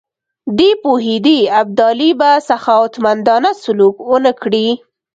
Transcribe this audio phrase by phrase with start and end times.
[0.57, 4.67] دی پوهېدی ابدالي به سخاوتمندانه سلوک ونه کړي.